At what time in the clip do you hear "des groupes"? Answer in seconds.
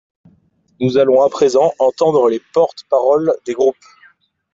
3.45-3.75